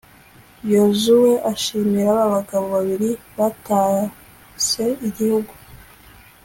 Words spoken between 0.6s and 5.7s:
yozuwe ashimira ba bagabo babiri batase igihugu